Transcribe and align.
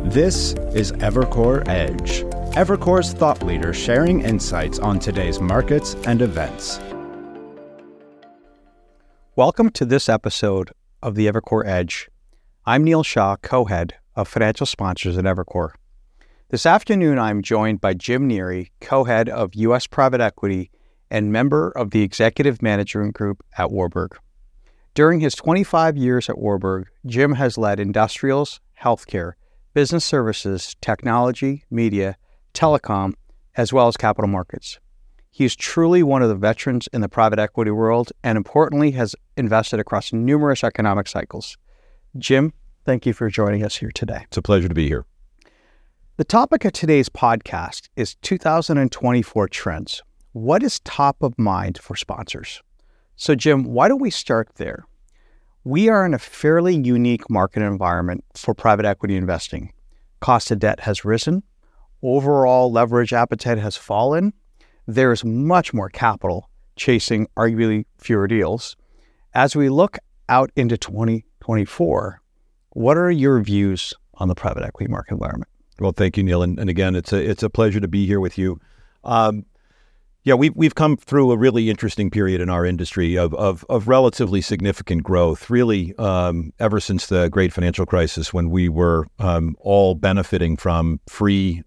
This 0.00 0.54
is 0.74 0.90
Evercore 0.92 1.68
Edge, 1.68 2.22
Evercore's 2.54 3.12
thought 3.12 3.42
leader 3.42 3.72
sharing 3.72 4.22
insights 4.22 4.78
on 4.78 4.98
today's 4.98 5.38
markets 5.38 5.94
and 6.06 6.22
events. 6.22 6.80
Welcome 9.36 9.70
to 9.70 9.84
this 9.84 10.08
episode 10.08 10.72
of 11.02 11.14
the 11.14 11.26
Evercore 11.26 11.66
Edge. 11.66 12.08
I'm 12.64 12.82
Neil 12.82 13.02
Shah, 13.02 13.36
co 13.36 13.66
head 13.66 13.94
of 14.16 14.26
financial 14.26 14.66
sponsors 14.66 15.16
at 15.16 15.24
Evercore. 15.24 15.72
This 16.48 16.66
afternoon, 16.66 17.18
I'm 17.18 17.42
joined 17.42 17.80
by 17.80 17.94
Jim 17.94 18.28
Neary, 18.28 18.70
co 18.80 19.04
head 19.04 19.28
of 19.28 19.54
U.S. 19.54 19.86
private 19.86 20.20
equity 20.20 20.70
and 21.10 21.30
member 21.30 21.70
of 21.70 21.90
the 21.90 22.02
executive 22.02 22.62
management 22.62 23.14
group 23.14 23.44
at 23.56 23.70
Warburg. 23.70 24.18
During 24.94 25.20
his 25.20 25.34
25 25.34 25.96
years 25.96 26.28
at 26.28 26.38
Warburg, 26.38 26.88
Jim 27.06 27.34
has 27.34 27.56
led 27.56 27.78
industrials, 27.78 28.60
healthcare, 28.82 29.32
business 29.74 30.04
services, 30.04 30.76
technology, 30.80 31.64
media, 31.70 32.16
telecom, 32.54 33.14
as 33.56 33.72
well 33.72 33.88
as 33.88 33.96
capital 33.96 34.28
markets. 34.28 34.78
He 35.30 35.44
is 35.44 35.56
truly 35.56 36.02
one 36.02 36.22
of 36.22 36.28
the 36.28 36.34
veterans 36.34 36.88
in 36.92 37.00
the 37.00 37.08
private 37.08 37.38
equity 37.38 37.70
world 37.70 38.12
and 38.22 38.36
importantly 38.36 38.90
has 38.92 39.16
invested 39.36 39.80
across 39.80 40.12
numerous 40.12 40.62
economic 40.62 41.08
cycles. 41.08 41.56
Jim, 42.18 42.52
thank 42.84 43.06
you 43.06 43.14
for 43.14 43.30
joining 43.30 43.64
us 43.64 43.76
here 43.76 43.90
today. 43.90 44.24
It's 44.24 44.36
a 44.36 44.42
pleasure 44.42 44.68
to 44.68 44.74
be 44.74 44.88
here. 44.88 45.06
The 46.18 46.24
topic 46.24 46.66
of 46.66 46.72
today's 46.72 47.08
podcast 47.08 47.88
is 47.96 48.16
2024 48.16 49.48
trends. 49.48 50.02
What 50.32 50.62
is 50.62 50.80
top 50.80 51.22
of 51.22 51.38
mind 51.38 51.78
for 51.78 51.96
sponsors? 51.96 52.62
So, 53.16 53.34
Jim, 53.34 53.64
why 53.64 53.88
don't 53.88 54.00
we 54.00 54.10
start 54.10 54.50
there? 54.56 54.84
We 55.64 55.88
are 55.88 56.04
in 56.04 56.12
a 56.12 56.18
fairly 56.18 56.74
unique 56.74 57.30
market 57.30 57.62
environment 57.62 58.24
for 58.34 58.52
private 58.52 58.84
equity 58.84 59.16
investing. 59.16 59.72
Cost 60.18 60.50
of 60.50 60.58
debt 60.58 60.80
has 60.80 61.04
risen, 61.04 61.44
overall 62.02 62.72
leverage 62.72 63.12
appetite 63.12 63.58
has 63.58 63.76
fallen. 63.76 64.32
There 64.88 65.12
is 65.12 65.24
much 65.24 65.72
more 65.72 65.88
capital 65.88 66.50
chasing 66.74 67.28
arguably 67.36 67.84
fewer 67.98 68.26
deals. 68.26 68.76
As 69.34 69.54
we 69.54 69.68
look 69.68 69.98
out 70.28 70.50
into 70.56 70.76
2024, 70.76 72.20
what 72.70 72.96
are 72.96 73.10
your 73.10 73.40
views 73.40 73.94
on 74.14 74.26
the 74.26 74.34
private 74.34 74.64
equity 74.64 74.90
market 74.90 75.12
environment? 75.12 75.48
Well, 75.78 75.92
thank 75.92 76.16
you, 76.16 76.24
Neil, 76.24 76.42
and, 76.42 76.58
and 76.58 76.68
again, 76.70 76.96
it's 76.96 77.12
a 77.12 77.18
it's 77.18 77.42
a 77.42 77.50
pleasure 77.50 77.80
to 77.80 77.88
be 77.88 78.04
here 78.04 78.20
with 78.20 78.36
you. 78.36 78.60
Um, 79.04 79.46
yeah, 80.24 80.34
we've 80.34 80.54
we've 80.54 80.74
come 80.74 80.96
through 80.96 81.32
a 81.32 81.36
really 81.36 81.68
interesting 81.68 82.08
period 82.08 82.40
in 82.40 82.48
our 82.48 82.64
industry 82.64 83.16
of 83.16 83.34
of, 83.34 83.64
of 83.68 83.88
relatively 83.88 84.40
significant 84.40 85.02
growth. 85.02 85.50
Really, 85.50 85.94
um, 85.98 86.52
ever 86.60 86.78
since 86.78 87.06
the 87.06 87.28
great 87.28 87.52
financial 87.52 87.86
crisis, 87.86 88.32
when 88.32 88.48
we 88.50 88.68
were 88.68 89.06
um, 89.18 89.56
all 89.58 89.96
benefiting 89.96 90.56
from 90.56 91.00
free 91.08 91.62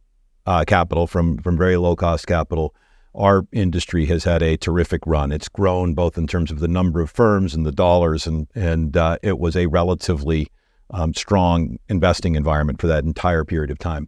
uh, 0.45 0.63
capital, 0.65 1.05
from 1.05 1.37
from 1.39 1.57
very 1.57 1.75
low 1.75 1.97
cost 1.97 2.27
capital, 2.27 2.73
our 3.13 3.45
industry 3.51 4.05
has 4.05 4.23
had 4.23 4.41
a 4.41 4.55
terrific 4.55 5.01
run. 5.05 5.33
It's 5.33 5.49
grown 5.49 5.93
both 5.93 6.17
in 6.17 6.25
terms 6.25 6.49
of 6.49 6.59
the 6.59 6.69
number 6.69 7.01
of 7.01 7.11
firms 7.11 7.53
and 7.53 7.65
the 7.65 7.73
dollars, 7.73 8.25
and 8.25 8.47
and 8.55 8.95
uh, 8.95 9.17
it 9.21 9.37
was 9.37 9.57
a 9.57 9.67
relatively 9.67 10.47
um, 10.91 11.13
strong 11.13 11.77
investing 11.89 12.35
environment 12.35 12.79
for 12.79 12.87
that 12.87 13.03
entire 13.03 13.43
period 13.43 13.71
of 13.71 13.79
time. 13.79 14.07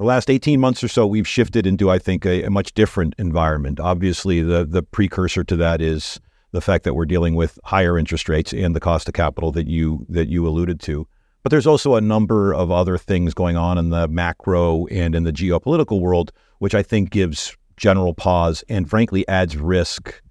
The 0.00 0.06
last 0.06 0.30
18 0.30 0.58
months 0.58 0.82
or 0.82 0.88
so, 0.88 1.06
we've 1.06 1.28
shifted 1.28 1.66
into, 1.66 1.90
I 1.90 1.98
think, 1.98 2.24
a, 2.24 2.44
a, 2.44 2.50
much 2.50 2.72
different 2.72 3.14
environment. 3.18 3.78
Obviously, 3.78 4.40
the, 4.40 4.64
the 4.64 4.82
precursor 4.82 5.44
to 5.44 5.56
that 5.56 5.82
is 5.82 6.18
the 6.52 6.62
fact 6.62 6.84
that 6.84 6.94
we're 6.94 7.04
dealing 7.04 7.34
with 7.34 7.58
higher 7.64 7.98
interest 7.98 8.26
rates 8.26 8.54
and 8.54 8.74
the 8.74 8.80
cost 8.80 9.08
of 9.08 9.12
capital 9.12 9.52
that 9.52 9.66
you 9.66 10.06
that 10.08 10.28
you 10.28 10.48
alluded 10.48 10.80
to. 10.80 11.06
But 11.42 11.50
there's 11.50 11.66
also 11.66 11.96
a 11.96 12.00
number 12.00 12.54
of 12.54 12.70
other 12.70 12.96
things 12.96 13.34
going 13.34 13.58
on 13.58 13.76
in 13.76 13.90
the 13.90 14.08
macro 14.08 14.86
and 14.86 15.14
in 15.14 15.24
the 15.24 15.34
geopolitical 15.34 16.00
world, 16.00 16.32
which 16.60 16.74
I 16.74 16.82
think 16.82 17.10
gives 17.10 17.54
general 17.76 18.14
pause 18.14 18.64
and 18.70 18.88
frankly 18.88 19.28
adds 19.28 19.58
risk 19.58 20.22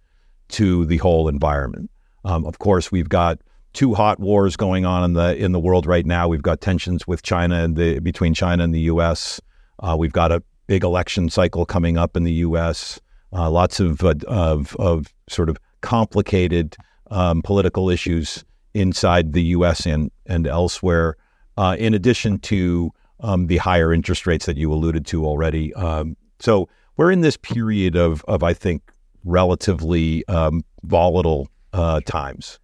to 0.47 0.84
the 0.88 0.97
whole 0.97 1.28
environment. 1.28 1.91
Um, 2.25 2.44
of 2.46 2.58
course, 2.58 2.91
we've 2.91 3.09
got 3.09 3.38
two 3.74 3.94
hot 3.94 4.19
wars 4.19 4.58
going 4.58 4.88
on 4.88 5.03
in 5.03 5.13
the 5.13 5.38
in 5.38 5.52
the 5.52 5.59
world 5.59 5.85
right 5.85 6.08
now. 6.08 6.28
We've 6.28 6.41
got 6.41 6.59
tensions 6.59 7.06
with 7.06 7.22
China 7.22 7.63
and 7.63 7.75
the 7.75 8.00
between 8.00 8.34
China 8.34 8.63
and 8.63 8.74
the 8.74 8.90
U.S. 8.94 9.40
Uh, 9.79 9.95
we've 9.97 10.13
got 10.13 10.31
a 10.31 10.44
big 10.67 10.84
election 10.84 11.29
cycle 11.29 11.66
coming 11.66 11.97
up 11.97 12.16
in 12.16 12.23
the 12.23 12.34
U.S. 12.34 13.00
Uh, 13.34 13.50
lots 13.50 13.79
of, 13.79 14.03
uh, 14.03 14.13
of, 14.28 14.75
of 14.78 15.13
sort 15.28 15.50
of 15.50 15.57
complicated 15.81 16.75
um, 17.12 17.41
political 17.41 17.90
issues 17.90 18.44
inside 18.73 19.34
the 19.34 19.44
U.S. 19.44 19.85
and 19.85 20.12
and 20.25 20.47
elsewhere. 20.47 21.16
Uh, 21.57 21.75
in 21.78 21.94
addition 21.94 22.40
to 22.40 22.91
um, 23.19 23.47
the 23.47 23.57
higher 23.57 23.91
interest 23.91 24.25
rates 24.25 24.45
that 24.45 24.56
you 24.57 24.72
alluded 24.72 25.06
to 25.07 25.25
already, 25.25 25.73
um, 25.73 26.16
so 26.40 26.69
we're 26.96 27.11
in 27.11 27.22
this 27.22 27.38
period 27.38 27.96
of 27.96 28.23
of 28.28 28.44
I 28.44 28.53
think 28.53 28.81
relatively 29.25 30.25
um, 30.28 30.63
volatile 30.84 31.50
uh, 31.73 32.00
times. 32.01 32.59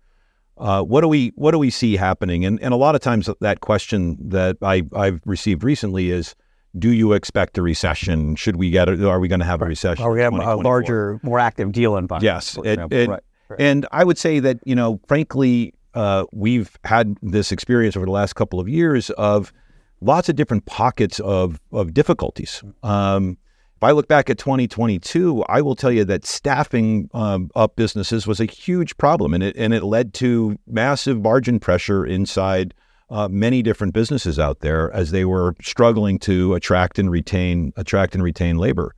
Uh, 0.57 0.81
what 0.81 1.01
do 1.01 1.07
we 1.07 1.33
what 1.35 1.51
do 1.51 1.59
we 1.59 1.69
see 1.69 1.95
happening? 1.97 2.45
And 2.45 2.61
and 2.61 2.73
a 2.73 2.77
lot 2.77 2.95
of 2.95 3.01
times 3.01 3.29
that 3.41 3.59
question 3.59 4.17
that 4.29 4.57
I 4.61 4.83
I've 4.95 5.21
received 5.25 5.63
recently 5.63 6.11
is 6.11 6.35
do 6.77 6.91
you 6.91 7.13
expect 7.13 7.57
a 7.57 7.61
recession? 7.61 8.35
Should 8.35 8.57
we 8.57 8.69
get? 8.69 8.89
A, 8.89 9.09
are 9.09 9.19
we 9.19 9.27
going 9.27 9.39
to 9.39 9.45
have 9.45 9.61
a 9.61 9.65
recession? 9.65 10.03
Are 10.03 10.11
we 10.11 10.21
have 10.21 10.33
a 10.33 10.55
larger, 10.55 11.19
more 11.23 11.39
active 11.39 11.71
deal 11.71 11.97
environment? 11.97 12.23
Yes, 12.23 12.57
it, 12.63 12.79
it, 12.91 13.09
right, 13.09 13.23
right. 13.49 13.59
and 13.59 13.85
I 13.91 14.03
would 14.03 14.17
say 14.17 14.39
that 14.39 14.59
you 14.65 14.75
know, 14.75 14.99
frankly, 15.07 15.73
uh, 15.93 16.25
we've 16.31 16.77
had 16.83 17.17
this 17.21 17.51
experience 17.51 17.95
over 17.95 18.05
the 18.05 18.11
last 18.11 18.33
couple 18.33 18.59
of 18.59 18.67
years 18.67 19.09
of 19.11 19.53
lots 20.01 20.29
of 20.29 20.35
different 20.35 20.65
pockets 20.65 21.19
of 21.21 21.59
of 21.71 21.93
difficulties. 21.93 22.63
Um, 22.83 23.37
if 23.77 23.83
I 23.83 23.91
look 23.91 24.07
back 24.07 24.29
at 24.29 24.37
2022, 24.37 25.43
I 25.49 25.61
will 25.61 25.75
tell 25.75 25.91
you 25.91 26.05
that 26.05 26.25
staffing 26.25 27.09
um, 27.13 27.51
up 27.55 27.75
businesses 27.75 28.25
was 28.25 28.39
a 28.39 28.45
huge 28.45 28.97
problem, 28.97 29.33
and 29.33 29.43
it 29.43 29.55
and 29.57 29.73
it 29.73 29.83
led 29.83 30.13
to 30.15 30.57
massive 30.67 31.21
margin 31.21 31.59
pressure 31.59 32.05
inside 32.05 32.73
uh, 33.09 33.27
many 33.29 33.61
different 33.61 33.93
businesses 33.93 34.39
out 34.39 34.59
there 34.59 34.91
as 34.91 35.11
they 35.11 35.25
were 35.25 35.55
struggling 35.61 36.17
to 36.19 36.53
attract 36.55 36.97
and 36.97 37.11
retain 37.11 37.71
attract 37.75 38.15
and 38.15 38.23
retain 38.23 38.57
labor. 38.57 38.95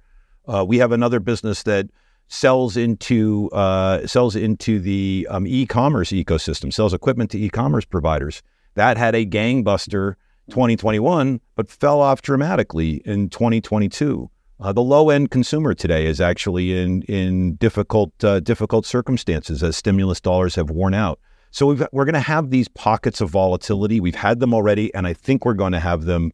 Uh, 0.47 0.63
we 0.65 0.77
have 0.77 0.91
another 0.91 1.19
business 1.19 1.63
that 1.63 1.89
sells 2.29 2.77
into 2.77 3.49
uh, 3.51 4.05
sells 4.07 4.35
into 4.35 4.79
the 4.79 5.27
um, 5.29 5.45
e-commerce 5.47 6.09
ecosystem, 6.09 6.71
sells 6.71 6.93
equipment 6.93 7.31
to 7.31 7.39
e-commerce 7.39 7.85
providers. 7.85 8.41
That 8.75 8.97
had 8.97 9.15
a 9.15 9.25
gangbuster 9.25 10.15
2021, 10.49 11.41
but 11.55 11.69
fell 11.69 11.99
off 11.99 12.21
dramatically 12.21 13.01
in 13.05 13.29
2022. 13.29 14.29
Uh, 14.59 14.73
the 14.73 14.81
low 14.81 15.09
end 15.09 15.29
consumer 15.29 15.73
today 15.73 16.05
is 16.05 16.19
actually 16.19 16.77
in 16.77 17.01
in 17.03 17.55
difficult 17.55 18.11
uh, 18.23 18.39
difficult 18.39 18.85
circumstances 18.85 19.61
as 19.61 19.77
stimulus 19.77 20.19
dollars 20.19 20.55
have 20.55 20.69
worn 20.69 20.93
out. 20.93 21.19
So 21.51 21.67
we 21.67 21.81
are 21.81 22.05
going 22.05 22.13
to 22.13 22.19
have 22.19 22.49
these 22.49 22.67
pockets 22.67 23.21
of 23.21 23.29
volatility. 23.29 23.99
We've 23.99 24.15
had 24.15 24.39
them 24.39 24.53
already, 24.53 24.93
and 24.93 25.07
I 25.07 25.13
think 25.13 25.45
we're 25.45 25.53
going 25.53 25.73
to 25.73 25.79
have 25.79 26.05
them 26.05 26.31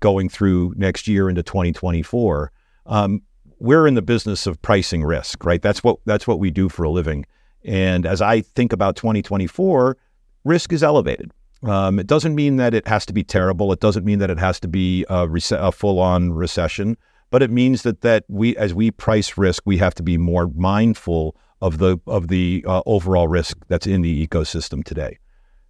going 0.00 0.28
through 0.28 0.74
next 0.76 1.06
year 1.06 1.28
into 1.28 1.42
2024. 1.42 2.52
Um, 2.86 3.22
we're 3.58 3.86
in 3.86 3.94
the 3.94 4.02
business 4.02 4.46
of 4.46 4.60
pricing 4.60 5.04
risk, 5.04 5.44
right? 5.44 5.62
That's 5.62 5.84
what 5.84 5.98
that's 6.04 6.26
what 6.26 6.40
we 6.40 6.50
do 6.50 6.68
for 6.68 6.82
a 6.82 6.90
living. 6.90 7.24
And 7.64 8.06
as 8.06 8.20
I 8.20 8.40
think 8.40 8.72
about 8.72 8.96
2024, 8.96 9.96
risk 10.44 10.72
is 10.72 10.82
elevated. 10.82 11.30
Um, 11.62 12.00
it 12.00 12.08
doesn't 12.08 12.34
mean 12.34 12.56
that 12.56 12.74
it 12.74 12.88
has 12.88 13.06
to 13.06 13.12
be 13.12 13.22
terrible. 13.22 13.72
It 13.72 13.78
doesn't 13.78 14.04
mean 14.04 14.18
that 14.18 14.30
it 14.30 14.38
has 14.38 14.58
to 14.60 14.68
be 14.68 15.06
a, 15.08 15.28
a 15.52 15.70
full-on 15.70 16.32
recession. 16.32 16.96
But 17.30 17.42
it 17.42 17.50
means 17.50 17.82
that 17.82 18.00
that 18.00 18.24
we, 18.28 18.56
as 18.56 18.74
we 18.74 18.90
price 18.90 19.38
risk, 19.38 19.62
we 19.64 19.78
have 19.78 19.94
to 19.94 20.02
be 20.02 20.18
more 20.18 20.48
mindful 20.54 21.36
of 21.62 21.78
the 21.78 21.96
of 22.06 22.28
the 22.28 22.64
uh, 22.66 22.82
overall 22.84 23.28
risk 23.28 23.56
that's 23.68 23.86
in 23.86 24.02
the 24.02 24.26
ecosystem 24.26 24.84
today. 24.84 25.16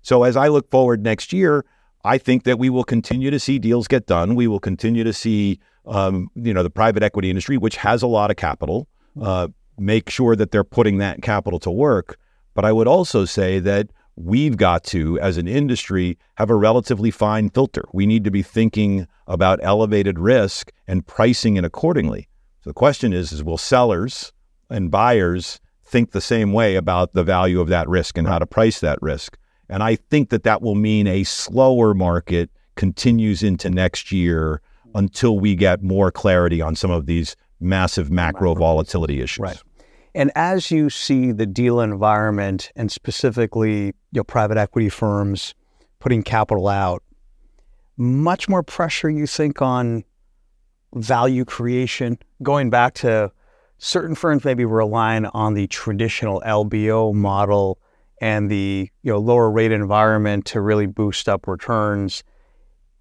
So 0.00 0.24
as 0.24 0.36
I 0.36 0.48
look 0.48 0.68
forward 0.70 1.04
next 1.04 1.32
year, 1.32 1.64
I 2.02 2.18
think 2.18 2.42
that 2.44 2.58
we 2.58 2.70
will 2.70 2.82
continue 2.82 3.30
to 3.30 3.38
see 3.38 3.58
deals 3.60 3.86
get 3.86 4.06
done. 4.06 4.34
We 4.34 4.48
will 4.48 4.58
continue 4.58 5.04
to 5.04 5.12
see 5.12 5.60
um, 5.86 6.28
you 6.34 6.54
know 6.54 6.62
the 6.62 6.70
private 6.70 7.02
equity 7.02 7.28
industry, 7.28 7.58
which 7.58 7.76
has 7.76 8.02
a 8.02 8.06
lot 8.06 8.30
of 8.30 8.36
capital, 8.36 8.88
uh, 9.20 9.48
make 9.78 10.08
sure 10.08 10.34
that 10.34 10.50
they're 10.50 10.64
putting 10.64 10.96
that 10.98 11.22
capital 11.22 11.60
to 11.60 11.70
work. 11.70 12.18
But 12.54 12.64
I 12.64 12.72
would 12.72 12.88
also 12.88 13.26
say 13.26 13.60
that 13.60 13.90
we've 14.16 14.56
got 14.56 14.84
to, 14.84 15.18
as 15.20 15.36
an 15.36 15.46
industry, 15.46 16.18
have 16.36 16.50
a 16.50 16.54
relatively 16.54 17.10
fine 17.10 17.50
filter. 17.50 17.84
We 17.92 18.06
need 18.06 18.24
to 18.24 18.30
be 18.30 18.42
thinking 18.42 19.06
about 19.26 19.60
elevated 19.62 20.18
risk 20.18 20.72
and 20.86 21.06
pricing 21.06 21.56
it 21.56 21.64
accordingly. 21.64 22.28
So 22.62 22.70
the 22.70 22.74
question 22.74 23.12
is: 23.12 23.30
is 23.30 23.44
will 23.44 23.58
sellers 23.58 24.32
and 24.70 24.90
buyers 24.90 25.60
think 25.92 26.10
the 26.10 26.20
same 26.22 26.52
way 26.52 26.74
about 26.74 27.12
the 27.12 27.22
value 27.22 27.60
of 27.60 27.68
that 27.68 27.86
risk 27.86 28.16
and 28.16 28.26
how 28.26 28.38
to 28.38 28.46
price 28.46 28.80
that 28.80 28.98
risk. 29.02 29.38
And 29.68 29.82
I 29.82 29.96
think 29.96 30.30
that 30.30 30.42
that 30.42 30.62
will 30.62 30.74
mean 30.74 31.06
a 31.06 31.22
slower 31.24 31.92
market 31.94 32.50
continues 32.74 33.42
into 33.42 33.68
next 33.68 34.10
year 34.10 34.62
until 34.94 35.38
we 35.38 35.54
get 35.54 35.82
more 35.82 36.10
clarity 36.10 36.62
on 36.62 36.74
some 36.74 36.90
of 36.90 37.04
these 37.04 37.36
massive 37.60 38.10
macro 38.10 38.54
volatility 38.54 39.20
issues. 39.20 39.42
Right. 39.42 39.62
And 40.14 40.32
as 40.34 40.70
you 40.70 40.90
see 40.90 41.30
the 41.30 41.46
deal 41.46 41.80
environment 41.80 42.72
and 42.74 42.90
specifically 42.90 43.86
you 43.86 43.92
know, 44.14 44.24
private 44.24 44.56
equity 44.56 44.88
firms 44.88 45.54
putting 46.00 46.22
capital 46.22 46.68
out, 46.68 47.02
much 47.98 48.48
more 48.48 48.62
pressure, 48.62 49.10
you 49.10 49.26
think, 49.26 49.60
on 49.60 50.04
value 50.94 51.44
creation? 51.44 52.18
Going 52.42 52.70
back 52.70 52.94
to 52.94 53.30
certain 53.82 54.14
firms 54.14 54.44
maybe 54.44 54.64
relying 54.64 55.26
on 55.26 55.54
the 55.54 55.66
traditional 55.66 56.40
LBO 56.46 57.12
model 57.12 57.80
and 58.20 58.48
the 58.48 58.88
you 59.02 59.12
know 59.12 59.18
lower 59.18 59.50
rate 59.50 59.72
environment 59.72 60.46
to 60.46 60.60
really 60.60 60.86
boost 60.86 61.28
up 61.28 61.48
returns. 61.48 62.22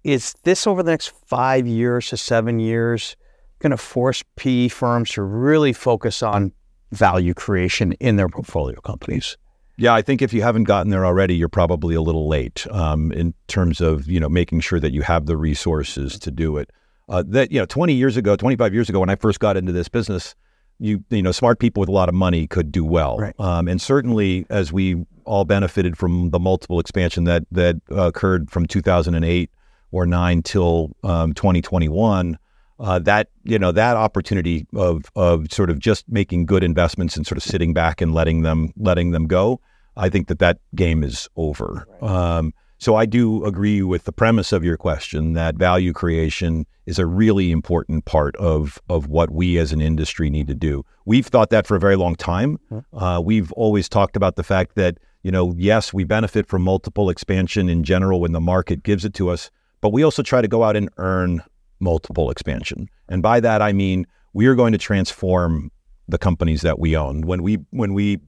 Is 0.02 0.34
this 0.42 0.66
over 0.66 0.82
the 0.82 0.90
next 0.90 1.12
five 1.26 1.66
years 1.66 2.08
to 2.08 2.16
seven 2.16 2.58
years 2.58 3.16
going 3.60 3.70
to 3.70 3.76
force 3.76 4.24
PE 4.34 4.68
firms 4.68 5.12
to 5.12 5.22
really 5.22 5.72
focus 5.72 6.20
on 6.20 6.52
value 6.90 7.32
creation 7.32 7.92
in 7.92 8.16
their 8.16 8.28
portfolio 8.28 8.80
companies? 8.80 9.36
Yeah, 9.78 9.94
I 9.94 10.02
think 10.02 10.20
if 10.20 10.32
you 10.32 10.42
haven't 10.42 10.64
gotten 10.64 10.90
there 10.90 11.06
already, 11.06 11.36
you're 11.36 11.48
probably 11.48 11.94
a 11.94 12.02
little 12.02 12.28
late 12.28 12.66
um, 12.72 13.12
in 13.12 13.34
terms 13.46 13.80
of 13.80 14.08
you 14.08 14.18
know 14.18 14.28
making 14.28 14.60
sure 14.60 14.80
that 14.80 14.92
you 14.92 15.02
have 15.02 15.26
the 15.26 15.36
resources 15.36 16.18
to 16.18 16.32
do 16.32 16.56
it. 16.56 16.70
Uh, 17.08 17.22
that 17.28 17.52
you 17.52 17.60
know, 17.60 17.66
20 17.66 17.92
years 17.92 18.16
ago, 18.16 18.34
25 18.34 18.74
years 18.74 18.88
ago, 18.88 18.98
when 18.98 19.10
I 19.10 19.14
first 19.14 19.38
got 19.38 19.56
into 19.56 19.70
this 19.70 19.88
business, 19.88 20.34
you 20.78 21.04
you 21.10 21.22
know, 21.22 21.32
smart 21.32 21.58
people 21.58 21.80
with 21.80 21.88
a 21.88 21.92
lot 21.92 22.08
of 22.08 22.14
money 22.14 22.46
could 22.46 22.72
do 22.72 22.84
well, 22.84 23.18
Right. 23.18 23.34
um, 23.38 23.68
and 23.68 23.80
certainly 23.80 24.46
as 24.50 24.72
we 24.72 25.04
all 25.24 25.44
benefited 25.44 25.96
from 25.96 26.30
the 26.30 26.38
multiple 26.40 26.80
expansion 26.80 27.24
that 27.24 27.44
that 27.52 27.76
uh, 27.90 28.02
occurred 28.08 28.50
from 28.50 28.66
2008 28.66 29.50
or 29.92 30.06
nine 30.06 30.42
till 30.42 30.96
um, 31.04 31.32
2021. 31.34 32.38
Uh, 32.80 32.98
that 32.98 33.28
you 33.44 33.58
know 33.60 33.70
that 33.70 33.96
opportunity 33.96 34.66
of 34.74 35.04
of 35.14 35.46
sort 35.52 35.70
of 35.70 35.78
just 35.78 36.08
making 36.08 36.44
good 36.46 36.64
investments 36.64 37.16
and 37.16 37.24
sort 37.26 37.36
of 37.36 37.42
sitting 37.44 37.72
back 37.72 38.00
and 38.00 38.12
letting 38.12 38.42
them 38.42 38.72
letting 38.76 39.12
them 39.12 39.26
go. 39.28 39.60
I 39.96 40.08
think 40.08 40.26
that 40.28 40.40
that 40.40 40.58
game 40.74 41.04
is 41.04 41.28
over. 41.36 41.86
Um, 42.00 42.52
so 42.82 42.96
I 42.96 43.06
do 43.06 43.44
agree 43.44 43.80
with 43.80 44.06
the 44.06 44.12
premise 44.12 44.50
of 44.50 44.64
your 44.64 44.76
question 44.76 45.34
that 45.34 45.54
value 45.54 45.92
creation 45.92 46.66
is 46.84 46.98
a 46.98 47.06
really 47.06 47.52
important 47.52 48.06
part 48.06 48.34
of 48.36 48.82
of 48.88 49.06
what 49.06 49.30
we 49.30 49.56
as 49.58 49.70
an 49.70 49.80
industry 49.80 50.28
need 50.28 50.48
to 50.48 50.54
do. 50.56 50.84
We've 51.04 51.28
thought 51.28 51.50
that 51.50 51.64
for 51.64 51.76
a 51.76 51.80
very 51.80 51.94
long 51.94 52.16
time. 52.16 52.58
Uh, 52.92 53.22
we've 53.24 53.52
always 53.52 53.88
talked 53.88 54.16
about 54.16 54.34
the 54.34 54.42
fact 54.42 54.74
that 54.74 54.98
you 55.22 55.30
know 55.30 55.54
yes 55.56 55.92
we 55.92 56.02
benefit 56.02 56.48
from 56.48 56.62
multiple 56.62 57.08
expansion 57.08 57.68
in 57.68 57.84
general 57.84 58.20
when 58.20 58.32
the 58.32 58.40
market 58.40 58.82
gives 58.82 59.04
it 59.04 59.14
to 59.14 59.28
us, 59.28 59.48
but 59.80 59.92
we 59.92 60.02
also 60.02 60.24
try 60.24 60.42
to 60.42 60.48
go 60.48 60.64
out 60.64 60.74
and 60.74 60.88
earn 60.96 61.40
multiple 61.78 62.32
expansion. 62.32 62.88
And 63.08 63.22
by 63.22 63.38
that 63.38 63.62
I 63.62 63.72
mean 63.72 64.08
we 64.32 64.46
are 64.46 64.56
going 64.56 64.72
to 64.72 64.78
transform 64.78 65.70
the 66.08 66.18
companies 66.18 66.62
that 66.62 66.80
we 66.80 66.96
own. 66.96 67.20
When 67.20 67.44
we 67.44 67.58
when 67.70 67.94
we 67.94 68.18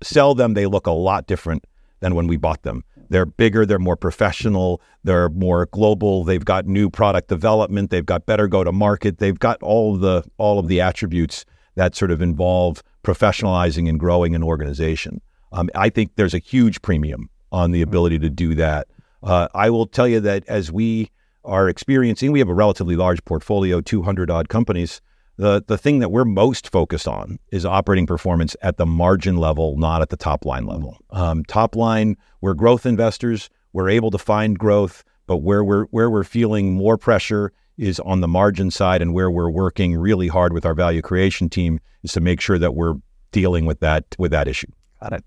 sell 0.00 0.36
them, 0.36 0.54
they 0.54 0.66
look 0.66 0.86
a 0.86 0.92
lot 0.92 1.26
different 1.26 1.64
than 2.00 2.14
when 2.14 2.26
we 2.26 2.36
bought 2.36 2.62
them. 2.62 2.84
They're 3.10 3.26
bigger, 3.26 3.66
they're 3.66 3.78
more 3.78 3.96
professional, 3.96 4.80
they're 5.04 5.28
more 5.28 5.66
global, 5.66 6.24
they've 6.24 6.44
got 6.44 6.66
new 6.66 6.88
product 6.88 7.28
development, 7.28 7.90
they've 7.90 8.06
got 8.06 8.24
better 8.24 8.48
go 8.48 8.64
to 8.64 8.72
market, 8.72 9.18
they've 9.18 9.38
got 9.38 9.62
all 9.62 9.94
of 9.94 10.00
the 10.00 10.24
all 10.38 10.58
of 10.58 10.68
the 10.68 10.80
attributes 10.80 11.44
that 11.74 11.94
sort 11.94 12.10
of 12.10 12.22
involve 12.22 12.82
professionalizing 13.04 13.88
and 13.88 13.98
growing 13.98 14.34
an 14.34 14.42
organization. 14.42 15.20
Um, 15.52 15.68
I 15.74 15.90
think 15.90 16.14
there's 16.16 16.34
a 16.34 16.38
huge 16.38 16.80
premium 16.82 17.28
on 17.50 17.72
the 17.72 17.82
ability 17.82 18.20
to 18.20 18.30
do 18.30 18.54
that. 18.54 18.86
Uh, 19.22 19.48
I 19.54 19.70
will 19.70 19.86
tell 19.86 20.06
you 20.06 20.20
that 20.20 20.44
as 20.46 20.70
we 20.70 21.10
are 21.44 21.68
experiencing, 21.68 22.32
we 22.32 22.38
have 22.38 22.48
a 22.48 22.54
relatively 22.54 22.96
large 22.96 23.24
portfolio, 23.24 23.80
200 23.80 24.30
odd 24.30 24.48
companies. 24.48 25.00
The, 25.40 25.64
the 25.66 25.78
thing 25.78 26.00
that 26.00 26.10
we're 26.10 26.26
most 26.26 26.70
focused 26.70 27.08
on 27.08 27.38
is 27.50 27.64
operating 27.64 28.06
performance 28.06 28.54
at 28.60 28.76
the 28.76 28.84
margin 28.84 29.38
level, 29.38 29.78
not 29.78 30.02
at 30.02 30.10
the 30.10 30.16
top 30.18 30.44
line 30.44 30.66
level. 30.66 30.98
Um, 31.08 31.44
top 31.44 31.74
line, 31.74 32.18
we're 32.42 32.52
growth 32.52 32.84
investors. 32.84 33.48
We're 33.72 33.88
able 33.88 34.10
to 34.10 34.18
find 34.18 34.58
growth, 34.58 35.02
but 35.26 35.38
where 35.38 35.64
we're 35.64 35.84
where 35.84 36.10
we're 36.10 36.24
feeling 36.24 36.74
more 36.74 36.98
pressure 36.98 37.54
is 37.78 37.98
on 38.00 38.20
the 38.20 38.28
margin 38.28 38.70
side, 38.70 39.00
and 39.00 39.14
where 39.14 39.30
we're 39.30 39.48
working 39.48 39.96
really 39.96 40.28
hard 40.28 40.52
with 40.52 40.66
our 40.66 40.74
value 40.74 41.00
creation 41.00 41.48
team 41.48 41.80
is 42.02 42.12
to 42.12 42.20
make 42.20 42.42
sure 42.42 42.58
that 42.58 42.74
we're 42.74 42.96
dealing 43.32 43.64
with 43.64 43.80
that 43.80 44.04
with 44.18 44.32
that 44.32 44.46
issue. 44.46 44.68
Got 45.00 45.14
it. 45.14 45.24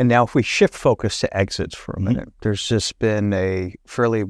And 0.00 0.08
now, 0.08 0.24
if 0.24 0.34
we 0.34 0.42
shift 0.42 0.74
focus 0.74 1.20
to 1.20 1.36
exits 1.36 1.76
for 1.76 1.92
a 1.92 2.00
minute, 2.00 2.32
there's 2.40 2.66
just 2.66 2.98
been 2.98 3.32
a 3.32 3.76
fairly 3.86 4.24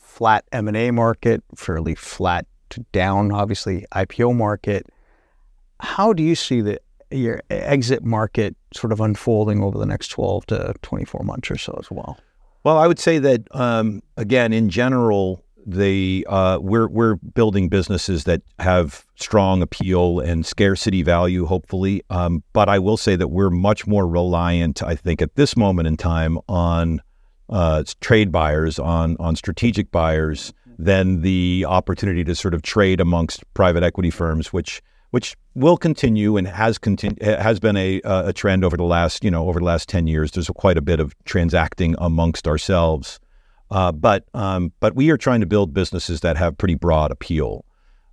flat 0.00 0.44
M 0.52 0.68
and 0.68 0.76
A 0.76 0.92
market, 0.92 1.42
fairly 1.56 1.96
flat 1.96 2.46
down, 2.92 3.32
obviously 3.32 3.86
IPO 3.92 4.36
market. 4.36 4.86
How 5.80 6.12
do 6.12 6.22
you 6.22 6.34
see 6.34 6.60
the 6.60 6.80
your 7.10 7.42
exit 7.50 8.02
market 8.04 8.56
sort 8.72 8.92
of 8.92 9.00
unfolding 9.00 9.62
over 9.62 9.78
the 9.78 9.86
next 9.86 10.08
12 10.08 10.46
to 10.46 10.74
24 10.82 11.24
months 11.24 11.50
or 11.50 11.58
so 11.58 11.76
as 11.78 11.90
well? 11.90 12.18
Well, 12.64 12.78
I 12.78 12.86
would 12.86 12.98
say 12.98 13.18
that 13.18 13.42
um, 13.50 14.02
again, 14.16 14.52
in 14.52 14.70
general, 14.70 15.44
the 15.66 16.26
uh, 16.28 16.58
we're 16.60 16.88
we're 16.88 17.16
building 17.16 17.68
businesses 17.68 18.24
that 18.24 18.42
have 18.58 19.04
strong 19.16 19.62
appeal 19.62 20.20
and 20.20 20.44
scarcity 20.44 21.02
value, 21.02 21.46
hopefully. 21.46 22.02
Um, 22.10 22.42
but 22.52 22.68
I 22.68 22.78
will 22.78 22.96
say 22.96 23.16
that 23.16 23.28
we're 23.28 23.50
much 23.50 23.86
more 23.86 24.06
reliant, 24.06 24.82
I 24.82 24.94
think, 24.94 25.22
at 25.22 25.34
this 25.36 25.56
moment 25.56 25.88
in 25.88 25.96
time, 25.96 26.38
on 26.48 27.00
uh, 27.48 27.84
trade 28.00 28.32
buyers, 28.32 28.78
on 28.78 29.16
on 29.18 29.36
strategic 29.36 29.90
buyers, 29.90 30.52
than 30.78 31.22
the 31.22 31.64
opportunity 31.68 32.24
to 32.24 32.34
sort 32.34 32.54
of 32.54 32.62
trade 32.62 33.00
amongst 33.00 33.42
private 33.54 33.82
equity 33.82 34.10
firms, 34.10 34.52
which 34.52 34.82
which 35.10 35.36
will 35.54 35.76
continue 35.76 36.38
and 36.38 36.48
has 36.48 36.78
continu- 36.78 37.20
has 37.20 37.60
been 37.60 37.76
a 37.76 38.00
a 38.04 38.32
trend 38.32 38.64
over 38.64 38.76
the 38.76 38.84
last 38.84 39.22
you 39.24 39.30
know 39.30 39.48
over 39.48 39.58
the 39.58 39.64
last 39.64 39.88
ten 39.88 40.06
years. 40.06 40.30
There's 40.30 40.48
quite 40.48 40.78
a 40.78 40.82
bit 40.82 41.00
of 41.00 41.14
transacting 41.24 41.94
amongst 41.98 42.48
ourselves, 42.48 43.20
uh, 43.70 43.92
but 43.92 44.24
um, 44.34 44.72
but 44.80 44.94
we 44.94 45.10
are 45.10 45.16
trying 45.18 45.40
to 45.40 45.46
build 45.46 45.72
businesses 45.72 46.20
that 46.20 46.36
have 46.36 46.56
pretty 46.58 46.74
broad 46.74 47.10
appeal. 47.10 47.64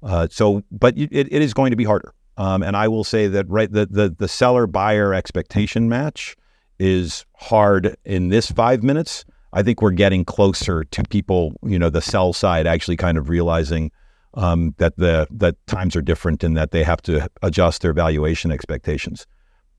Uh, 0.01 0.27
so, 0.31 0.63
but 0.71 0.97
it, 0.97 1.11
it 1.11 1.41
is 1.41 1.53
going 1.53 1.71
to 1.71 1.75
be 1.75 1.83
harder. 1.83 2.13
Um, 2.37 2.63
and 2.63 2.77
I 2.77 2.87
will 2.87 3.03
say 3.03 3.27
that 3.27 3.49
right 3.49 3.71
the 3.71 3.85
the, 3.85 4.15
the 4.17 4.27
seller 4.27 4.67
buyer 4.67 5.13
expectation 5.13 5.89
match 5.89 6.37
is 6.79 7.25
hard 7.35 7.97
in 8.05 8.29
this 8.29 8.49
five 8.49 8.83
minutes. 8.83 9.25
I 9.53 9.63
think 9.63 9.81
we're 9.81 9.91
getting 9.91 10.25
closer 10.25 10.83
to 10.83 11.03
people, 11.03 11.53
you 11.63 11.79
know, 11.79 11.89
the 11.89 12.01
sell 12.01 12.33
side 12.33 12.67
actually 12.67 12.97
kind 12.97 13.17
of 13.17 13.29
realizing 13.29 13.91
um, 14.35 14.75
that 14.77 14.95
the 14.97 15.27
that 15.31 15.55
times 15.67 15.95
are 15.95 16.01
different 16.01 16.43
and 16.43 16.55
that 16.55 16.71
they 16.71 16.83
have 16.83 17.01
to 17.03 17.29
adjust 17.41 17.81
their 17.81 17.93
valuation 17.93 18.51
expectations. 18.51 19.25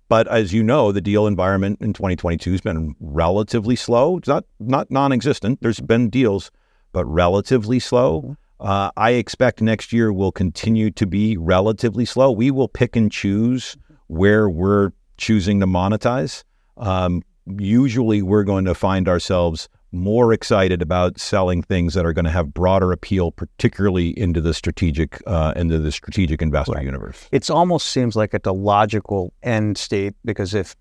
But 0.08 0.26
as 0.26 0.52
you 0.52 0.64
know, 0.64 0.90
the 0.90 1.00
deal 1.00 1.28
environment 1.28 1.78
in 1.80 1.92
2022 1.92 2.50
has 2.50 2.60
been 2.60 2.96
relatively 2.98 3.76
slow. 3.76 4.18
It's 4.18 4.28
not 4.28 4.44
not 4.58 4.90
non-existent. 4.90 5.60
There's 5.62 5.80
been 5.80 6.10
deals, 6.10 6.50
but 6.92 7.04
relatively 7.06 7.78
slow. 7.78 8.36
Uh, 8.58 8.90
I 8.96 9.12
expect 9.12 9.62
next 9.62 9.92
year 9.92 10.12
will 10.12 10.32
continue 10.32 10.90
to 10.90 11.06
be 11.06 11.36
relatively 11.36 12.04
slow. 12.04 12.30
We 12.30 12.50
will 12.50 12.68
pick 12.68 12.96
and 12.96 13.10
choose 13.10 13.76
where 14.08 14.50
we're 14.50 14.90
choosing 15.16 15.60
to 15.60 15.66
monetize. 15.66 16.42
Um, 16.76 17.22
usually, 17.46 18.22
we're 18.22 18.44
going 18.44 18.64
to 18.64 18.74
find 18.74 19.08
ourselves 19.08 19.68
more 19.92 20.32
excited 20.32 20.80
about 20.82 21.18
selling 21.18 21.62
things 21.62 21.94
that 21.94 22.06
are 22.06 22.12
going 22.12 22.24
to 22.24 22.30
have 22.30 22.54
broader 22.54 22.92
appeal, 22.92 23.32
particularly 23.32 24.16
into 24.18 24.40
the 24.40 24.54
strategic 24.54 25.20
uh, 25.26 25.52
into 25.56 25.78
the 25.78 25.90
strategic 25.90 26.40
investor 26.42 26.72
Right. 26.74 26.84
universe. 26.84 27.28
It 27.32 27.50
almost 27.50 27.88
seems 27.88 28.14
like 28.14 28.32
it's 28.32 28.46
a 28.46 28.52
logical 28.52 29.32
end 29.42 29.76
state 29.78 30.14
because 30.24 30.54
if 30.54 30.76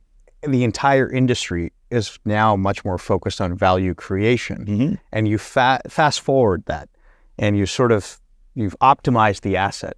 the 0.47 0.63
entire 0.63 1.11
industry 1.11 1.73
is 1.89 2.19
now 2.23 2.55
much 2.55 2.85
more 2.85 2.99
focused 2.99 3.41
on 3.41 3.57
value 3.57 3.95
creation, 3.95 4.65
Mm-hmm. 4.65 4.95
and 5.11 5.27
you 5.27 5.39
fa- 5.39 5.81
fast 5.89 6.19
forward 6.21 6.63
that, 6.67 6.87
and 7.39 7.57
you 7.57 7.65
sort 7.65 7.91
of 7.91 8.19
you've 8.53 8.75
optimized 8.79 9.41
the 9.41 9.57
asset. 9.57 9.97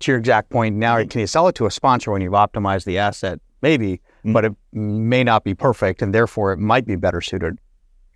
To 0.00 0.10
your 0.12 0.18
exact 0.18 0.50
point, 0.50 0.74
now 0.76 1.04
can 1.04 1.20
you 1.20 1.26
sell 1.28 1.46
it 1.48 1.54
to 1.56 1.66
a 1.66 1.70
sponsor 1.70 2.10
when 2.10 2.22
you've 2.22 2.32
optimized 2.32 2.84
the 2.86 2.98
asset? 2.98 3.40
Maybe, 3.62 4.00
Mm. 4.24 4.32
but 4.32 4.44
it 4.44 4.52
may 4.72 5.22
not 5.24 5.44
be 5.44 5.54
perfect, 5.54 6.02
and 6.02 6.14
therefore 6.14 6.52
it 6.52 6.58
might 6.58 6.86
be 6.86 6.96
better 6.96 7.20
suited 7.20 7.58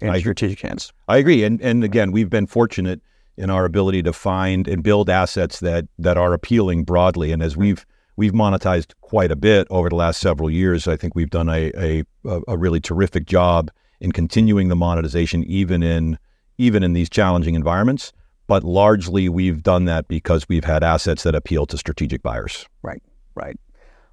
in 0.00 0.10
I 0.10 0.18
strategic 0.18 0.60
hands. 0.60 0.92
I 1.08 1.18
agree, 1.18 1.44
and 1.44 1.60
and 1.62 1.84
again, 1.84 2.12
we've 2.12 2.30
been 2.30 2.46
fortunate 2.46 3.00
in 3.36 3.50
our 3.50 3.64
ability 3.64 4.02
to 4.02 4.12
find 4.12 4.68
and 4.68 4.82
build 4.82 5.08
assets 5.08 5.60
that 5.60 5.86
that 5.98 6.16
are 6.16 6.32
appealing 6.32 6.84
broadly. 6.84 7.32
And 7.32 7.42
as 7.42 7.56
we've 7.56 7.86
we've 8.16 8.32
monetized 8.32 8.92
quite 9.00 9.30
a 9.30 9.36
bit 9.36 9.66
over 9.70 9.88
the 9.88 9.96
last 9.96 10.20
several 10.20 10.50
years, 10.50 10.86
I 10.86 10.96
think 10.96 11.14
we've 11.14 11.30
done 11.30 11.48
a 11.48 11.72
a, 11.76 12.04
a 12.48 12.58
really 12.58 12.80
terrific 12.80 13.26
job 13.26 13.70
in 14.00 14.12
continuing 14.12 14.68
the 14.68 14.76
monetization, 14.76 15.44
even 15.44 15.82
in 15.82 16.18
even 16.58 16.82
in 16.82 16.92
these 16.92 17.08
challenging 17.08 17.54
environments. 17.54 18.12
But 18.48 18.64
largely, 18.64 19.28
we've 19.28 19.62
done 19.62 19.86
that 19.86 20.08
because 20.08 20.48
we've 20.48 20.64
had 20.64 20.82
assets 20.82 21.22
that 21.22 21.34
appeal 21.34 21.64
to 21.66 21.78
strategic 21.78 22.22
buyers. 22.22 22.66
Right, 22.82 23.02
right. 23.34 23.58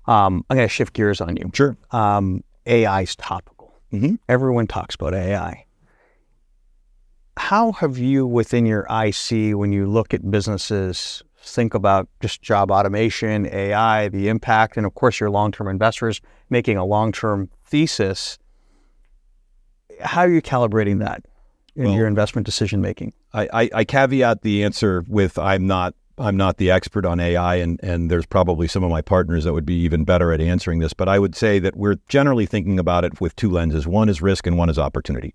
Um, 0.10 0.44
I'm 0.50 0.58
going 0.58 0.68
to 0.68 0.74
shift 0.74 0.94
gears 0.94 1.22
on 1.22 1.36
you. 1.38 1.52
Sure. 1.54 1.78
um, 1.92 2.44
AI 2.66 3.02
is 3.02 3.16
topical. 3.16 3.74
Mhm. 3.94 4.18
Everyone 4.28 4.68
talks 4.68 4.96
about 4.96 5.14
AI. 5.14 5.66
How 7.38 7.72
have 7.74 7.98
you, 7.98 8.26
within 8.28 8.66
your 8.66 8.86
IC, 8.90 9.54
when 9.56 9.72
you 9.72 9.86
look 9.88 10.14
at 10.14 10.30
businesses, 10.30 11.24
think 11.42 11.74
about 11.74 12.10
just 12.22 12.42
job 12.42 12.70
automation, 12.70 13.46
AI, 13.48 14.10
the 14.10 14.28
impact, 14.28 14.78
and 14.78 14.86
of 14.86 14.94
course, 14.96 15.20
your 15.20 15.30
long 15.30 15.52
term 15.52 15.68
investors 15.68 16.22
making 16.50 16.78
a 16.78 16.86
long 16.86 17.12
term 17.12 17.50
thesis? 17.64 18.38
How 20.02 20.22
are 20.22 20.30
you 20.30 20.42
calibrating 20.42 21.00
that 21.00 21.24
in 21.76 21.86
Well- 21.86 21.94
your 21.94 22.08
investment 22.08 22.46
decision 22.46 22.82
making? 22.82 23.14
I, 23.34 23.48
I, 23.54 23.70
I 23.76 23.84
caveat 23.84 24.42
the 24.42 24.64
answer 24.64 25.06
with 25.08 25.38
I'm 25.38 25.68
not 25.68 25.94
I'm 26.20 26.38
not 26.38 26.58
the 26.58 26.70
expert 26.70 27.06
on 27.06 27.20
AI, 27.20 27.56
and 27.56 27.80
and 27.82 28.12
there's 28.12 28.26
probably 28.26 28.68
some 28.68 28.84
of 28.84 28.92
my 28.92 29.02
partners 29.02 29.46
that 29.46 29.54
would 29.54 29.66
be 29.66 29.76
even 29.76 30.04
better 30.04 30.32
at 30.34 30.42
answering 30.42 30.80
this. 30.80 30.94
But 30.94 31.08
I 31.08 31.20
would 31.20 31.36
say 31.36 31.60
that 31.60 31.76
we're 31.76 31.98
generally 32.08 32.46
thinking 32.46 32.80
about 32.80 33.06
it 33.06 33.22
with 33.22 33.36
two 33.36 33.50
lenses: 33.50 33.88
one 33.88 34.10
is 34.10 34.22
risk, 34.22 34.46
and 34.46 34.58
one 34.58 34.70
is 34.70 34.78
opportunity. 34.78 35.34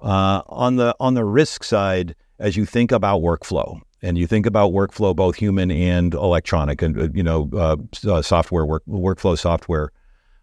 Uh, 0.00 0.42
on 0.46 0.76
the 0.76 0.96
on 0.98 1.14
the 1.14 1.24
risk 1.24 1.64
side, 1.64 2.14
as 2.38 2.56
you 2.56 2.64
think 2.64 2.90
about 2.90 3.20
workflow, 3.20 3.80
and 4.02 4.18
you 4.18 4.26
think 4.26 4.46
about 4.46 4.72
workflow, 4.72 5.14
both 5.14 5.36
human 5.36 5.70
and 5.70 6.14
electronic, 6.14 6.82
and 6.82 7.00
uh, 7.00 7.08
you 7.12 7.22
know, 7.22 7.50
uh, 7.52 7.76
uh, 8.08 8.22
software 8.22 8.64
work 8.64 8.82
workflow 8.86 9.38
software, 9.38 9.92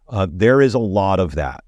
uh, 0.09 0.27
there 0.29 0.61
is 0.61 0.73
a 0.73 0.79
lot 0.79 1.19
of 1.19 1.35
that 1.35 1.63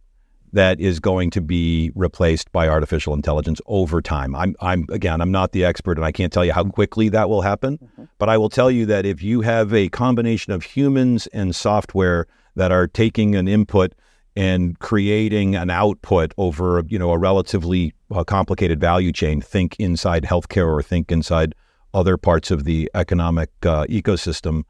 that 0.54 0.80
is 0.80 1.00
going 1.00 1.32
to 1.32 1.42
be 1.42 1.92
replaced 1.96 2.52
by 2.52 2.68
artificial 2.68 3.14
intelligence 3.14 3.60
over 3.66 4.02
time. 4.02 4.36
I'm, 4.36 4.56
I'm 4.62 4.86
again, 4.90 5.20
I'm 5.20 5.32
not 5.32 5.52
the 5.52 5.66
expert, 5.66 5.98
and 5.98 6.06
I 6.06 6.12
can't 6.12 6.32
tell 6.32 6.46
you 6.46 6.54
how 6.54 6.64
quickly 6.64 7.10
that 7.10 7.28
will 7.28 7.42
happen. 7.42 7.80
Mm-hmm. 7.80 8.04
But 8.20 8.30
I 8.30 8.38
will 8.38 8.50
tell 8.50 8.70
you 8.70 8.86
that 8.86 9.06
if 9.06 9.22
you 9.22 9.42
have 9.42 9.74
a 9.74 9.90
combination 9.90 10.54
of 10.54 10.64
humans 10.64 11.28
and 11.28 11.56
software 11.56 12.28
that 12.56 12.72
are 12.72 12.88
taking 12.88 13.36
an 13.36 13.48
input 13.48 13.94
and 14.36 14.78
creating 14.80 15.56
an 15.56 15.72
output 15.72 16.34
over, 16.38 16.84
you 16.88 17.00
know, 17.00 17.12
a 17.12 17.18
relatively 17.18 17.94
uh, 18.12 18.24
complicated 18.24 18.80
value 18.80 19.12
chain, 19.12 19.42
think 19.42 19.76
inside 19.80 20.24
healthcare 20.24 20.68
or 20.68 20.84
think 20.84 21.12
inside 21.12 21.56
other 21.96 22.16
parts 22.16 22.52
of 22.52 22.64
the 22.64 22.90
economic 22.94 23.50
uh, 23.64 23.86
ecosystem. 23.86 24.64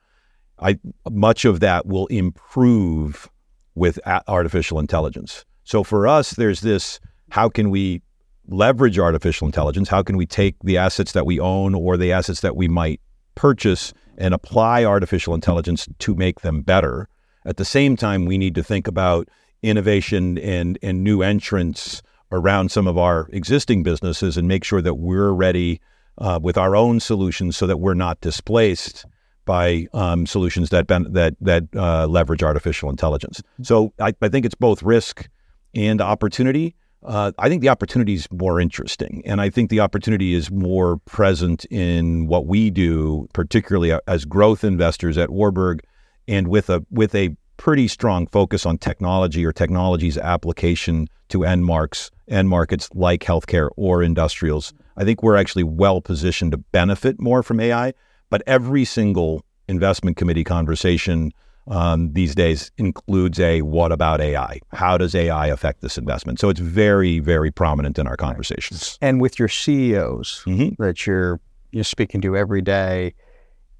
I 0.59 0.79
much 1.11 1.43
of 1.43 1.59
that 1.59 1.85
will 1.85 2.07
improve 2.07 3.29
with 3.75 3.99
artificial 4.27 4.79
intelligence. 4.79 5.43
So 5.63 5.83
for 5.83 6.07
us, 6.07 6.31
there's 6.31 6.61
this 6.61 6.99
how 7.29 7.49
can 7.49 7.69
we 7.69 8.01
leverage 8.47 8.99
artificial 8.99 9.47
intelligence? 9.47 9.89
How 9.89 10.03
can 10.03 10.17
we 10.17 10.25
take 10.25 10.55
the 10.63 10.77
assets 10.77 11.13
that 11.13 11.25
we 11.25 11.39
own 11.39 11.73
or 11.73 11.97
the 11.97 12.11
assets 12.11 12.41
that 12.41 12.55
we 12.55 12.67
might 12.67 13.01
purchase 13.35 13.93
and 14.17 14.33
apply 14.33 14.83
artificial 14.83 15.33
intelligence 15.33 15.87
to 15.99 16.15
make 16.15 16.41
them 16.41 16.61
better? 16.61 17.07
At 17.45 17.57
the 17.57 17.65
same 17.65 17.95
time, 17.95 18.25
we 18.25 18.37
need 18.37 18.55
to 18.55 18.63
think 18.63 18.87
about 18.87 19.29
innovation 19.61 20.37
and, 20.37 20.77
and 20.83 21.03
new 21.03 21.21
entrants 21.21 22.01
around 22.31 22.69
some 22.69 22.87
of 22.87 22.97
our 22.97 23.29
existing 23.31 23.83
businesses 23.83 24.37
and 24.37 24.47
make 24.47 24.63
sure 24.63 24.81
that 24.81 24.95
we're 24.95 25.31
ready 25.31 25.79
uh, 26.17 26.39
with 26.41 26.57
our 26.57 26.75
own 26.75 26.99
solutions 26.99 27.55
so 27.55 27.65
that 27.67 27.77
we're 27.77 27.93
not 27.93 28.19
displaced 28.21 29.05
by 29.45 29.87
um, 29.93 30.25
solutions 30.25 30.69
that 30.69 30.87
ben- 30.87 31.11
that 31.11 31.35
that 31.41 31.63
uh, 31.75 32.07
leverage 32.07 32.43
artificial 32.43 32.89
intelligence. 32.89 33.41
So 33.61 33.93
I, 33.99 34.13
I, 34.21 34.29
think 34.29 34.45
it's 34.45 34.55
both 34.55 34.81
risk 34.83 35.27
and 35.75 36.01
opportunity. 36.01 36.75
Uh, 37.03 37.31
I 37.37 37.49
think 37.49 37.61
the 37.61 37.69
opportunity 37.69 38.13
is 38.13 38.27
more 38.31 38.61
interesting, 38.61 39.21
and 39.25 39.41
I 39.41 39.49
think 39.49 39.69
the 39.69 39.81
opportunity 39.81 40.33
is 40.33 40.49
more 40.49 40.97
present 40.99 41.65
in 41.65 42.27
what 42.27 42.45
we 42.45 42.69
do, 42.69 43.27
particularly 43.33 43.91
as 44.07 44.23
growth 44.23 44.63
investors 44.63 45.17
at 45.17 45.29
Warburg, 45.29 45.81
and 46.29 46.47
with 46.47 46.69
a 46.69 46.85
with 46.89 47.13
a 47.13 47.35
pretty 47.57 47.87
strong 47.87 48.25
focus 48.27 48.65
on 48.65 48.77
technology 48.77 49.45
or 49.45 49.51
technology's 49.51 50.17
application 50.17 51.07
to 51.29 51.43
end 51.43 51.65
marks, 51.65 52.09
end 52.29 52.49
markets 52.49 52.89
like 52.93 53.21
healthcare 53.21 53.69
or 53.75 54.01
industrials. 54.01 54.73
I 54.95 55.03
think 55.03 55.21
we're 55.21 55.35
actually 55.35 55.63
well 55.63 55.99
positioned 55.99 56.51
to 56.51 56.57
benefit 56.57 57.19
more 57.19 57.43
from 57.43 57.59
AI. 57.59 57.93
But 58.29 58.41
every 58.47 58.83
single 58.83 59.45
investment 59.67 60.17
committee 60.17 60.43
conversation 60.43 61.31
um, 61.67 62.11
these 62.13 62.35
days 62.35 62.71
includes 62.77 63.39
a 63.39 63.61
what 63.61 63.91
about 63.91 64.21
AI? 64.21 64.59
How 64.71 64.97
does 64.97 65.15
AI 65.15 65.47
affect 65.47 65.81
this 65.81 65.97
investment? 65.97 66.39
So 66.39 66.49
it's 66.49 66.59
very, 66.59 67.19
very 67.19 67.51
prominent 67.51 67.97
in 67.97 68.07
our 68.07 68.17
conversations. 68.17 68.97
And 69.01 69.21
with 69.21 69.39
your 69.39 69.47
CEOs 69.47 70.43
mm-hmm. 70.45 70.81
that 70.81 71.05
you're 71.05 71.39
you're 71.71 71.83
speaking 71.83 72.21
to 72.21 72.37
every 72.37 72.61
day, 72.61 73.15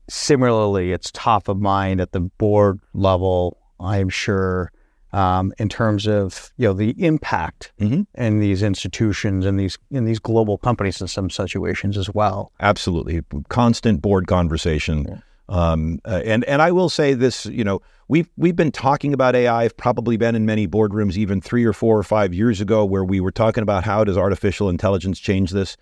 similarly, 0.09 0.91
it's 0.93 1.11
top 1.11 1.47
of 1.47 1.59
mind 1.59 2.01
at 2.01 2.11
the 2.11 2.21
board 2.21 2.79
level. 2.93 3.57
I'm 3.79 4.09
sure 4.09 4.71
um, 5.11 5.53
in 5.59 5.69
terms 5.69 6.07
of 6.07 6.51
you 6.57 6.67
know 6.67 6.73
the 6.73 6.95
impact 7.03 7.73
mm-hmm. 7.79 8.01
in 8.15 8.39
these 8.39 8.63
institutions 8.63 9.45
and 9.45 9.59
these 9.59 9.77
in 9.91 10.05
these 10.05 10.19
global 10.19 10.57
companies 10.57 11.01
in 11.01 11.07
some 11.07 11.29
situations 11.29 11.97
as 11.97 12.09
well. 12.13 12.51
Absolutely, 12.61 13.21
constant 13.49 14.01
board 14.01 14.27
conversation. 14.27 15.05
Yeah 15.07 15.17
um, 15.49 15.99
uh, 16.05 16.21
and 16.25 16.43
and 16.45 16.61
I 16.61 16.71
will 16.71 16.89
say 16.89 17.13
this, 17.13 17.45
you 17.45 17.63
know, 17.63 17.81
we've 18.07 18.29
we've 18.37 18.55
been 18.55 18.71
talking 18.71 19.13
about 19.13 19.35
AI. 19.35 19.63
I've 19.63 19.75
probably 19.75 20.17
been 20.17 20.35
in 20.35 20.45
many 20.45 20.67
boardrooms 20.67 21.17
even 21.17 21.41
three 21.41 21.65
or 21.65 21.73
four 21.73 21.97
or 21.97 22.03
five 22.03 22.33
years 22.33 22.61
ago 22.61 22.85
where 22.85 23.03
we 23.03 23.19
were 23.19 23.31
talking 23.31 23.61
about 23.61 23.83
how 23.83 24.03
does 24.03 24.17
artificial 24.17 24.69
intelligence 24.69 25.19
change 25.19 25.51
this. 25.51 25.75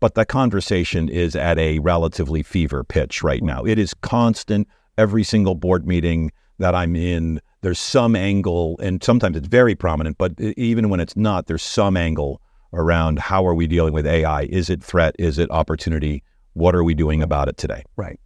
But 0.00 0.14
the 0.14 0.24
conversation 0.24 1.08
is 1.08 1.34
at 1.34 1.58
a 1.58 1.80
relatively 1.80 2.42
fever 2.42 2.84
pitch 2.84 3.22
right 3.22 3.42
now. 3.42 3.64
It 3.64 3.78
is 3.78 3.94
constant. 3.94 4.68
Every 4.96 5.24
single 5.24 5.54
board 5.54 5.86
meeting 5.86 6.32
that 6.58 6.74
I'm 6.74 6.96
in, 6.96 7.40
there's 7.62 7.78
some 7.78 8.14
angle, 8.14 8.78
and 8.82 9.02
sometimes 9.02 9.36
it's 9.36 9.48
very 9.48 9.74
prominent. 9.74 10.18
But 10.18 10.38
even 10.40 10.88
when 10.88 11.00
it's 11.00 11.16
not, 11.16 11.46
there's 11.46 11.62
some 11.62 11.96
angle 11.96 12.40
around 12.72 13.18
how 13.18 13.46
are 13.46 13.54
we 13.54 13.66
dealing 13.66 13.92
with 13.92 14.06
AI? 14.06 14.42
Is 14.42 14.70
it 14.70 14.82
threat? 14.82 15.14
Is 15.18 15.38
it 15.38 15.50
opportunity? 15.50 16.22
What 16.52 16.74
are 16.74 16.84
we 16.84 16.94
doing 16.94 17.22
about 17.22 17.48
it 17.48 17.56
today? 17.56 17.84
Right. 17.96 18.20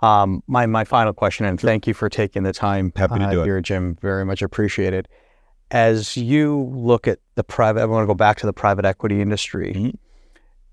Um, 0.00 0.42
my 0.46 0.66
my 0.66 0.84
final 0.84 1.12
question, 1.12 1.46
and 1.46 1.60
thank 1.60 1.86
you 1.86 1.94
for 1.94 2.08
taking 2.08 2.42
the 2.42 2.52
time. 2.52 2.92
Happy 2.96 3.18
to 3.18 3.24
uh, 3.26 3.30
do 3.30 3.40
it 3.42 3.44
here, 3.44 3.60
Jim. 3.60 3.96
Very 4.00 4.24
much 4.24 4.42
appreciated. 4.42 5.08
As 5.70 6.16
you 6.16 6.70
look 6.74 7.08
at 7.08 7.18
the 7.34 7.42
private, 7.42 7.80
I 7.80 7.86
want 7.86 8.02
to 8.02 8.06
go 8.06 8.14
back 8.14 8.36
to 8.38 8.46
the 8.46 8.52
private 8.52 8.84
equity 8.84 9.20
industry. 9.20 9.72
Mm-hmm. 9.74 9.90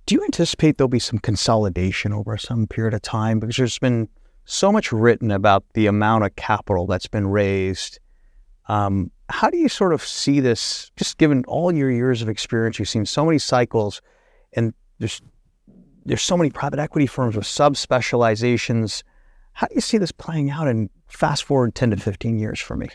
Do 0.06 0.16
you 0.16 0.24
anticipate 0.24 0.78
there'll 0.78 0.90
be 0.90 1.00
some 1.00 1.20
consolidation 1.20 2.12
over 2.12 2.38
some 2.38 2.68
period 2.68 2.94
of 2.94 3.02
time? 3.02 3.40
Because 3.40 3.56
there's 3.56 3.80
been 3.80 4.10
so 4.46 4.72
much 4.72 4.92
written 4.92 5.32
about 5.32 5.64
the 5.74 5.88
amount 5.88 6.26
of 6.26 6.36
capital 6.36 6.86
that's 6.86 7.08
been 7.08 7.28
raised. 7.28 8.00
Um, 8.68 9.10
how 9.30 9.50
do 9.50 9.58
you 9.58 9.70
sort 9.70 9.94
of 9.94 10.04
see 10.04 10.42
this? 10.42 10.92
Just 10.98 11.18
given 11.18 11.46
all 11.48 11.74
your 11.74 11.90
years 11.90 12.22
of 12.22 12.28
experience, 12.28 12.78
you've 12.78 12.90
seen 12.90 13.06
so 13.06 13.26
many 13.26 13.40
cycles, 13.40 14.02
and 14.52 14.74
there's 15.00 15.22
there's 16.06 16.22
so 16.22 16.36
many 16.36 16.50
private 16.50 16.80
equity 16.80 17.08
firms 17.08 17.38
with 17.38 17.46
sub 17.46 17.78
specializations 17.78 19.06
how 19.54 19.68
do 19.68 19.76
you 19.76 19.82
see 19.82 19.98
this 19.98 20.12
playing 20.12 20.50
out 20.50 20.68
in 20.68 20.90
fast 21.08 21.44
forward 21.44 21.76
10 21.76 21.92
to 21.92 21.98
15 21.98 22.40
years 22.40 22.60
for 22.60 22.76
me? 22.76 22.90